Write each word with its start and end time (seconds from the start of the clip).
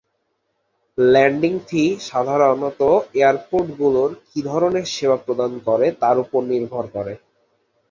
Landing 0.97 1.53
fee 1.67 1.81
সাধারনত 2.09 2.81
airport 3.15 3.67
গুলোর 3.79 4.09
কি 4.27 4.39
ধরনের 4.49 4.85
সেবা 4.95 5.17
প্রদান 5.25 5.51
করে 5.67 5.87
তার 6.01 6.15
উপর 6.23 6.41
নির্ভর 6.51 6.85
করে। 6.95 7.13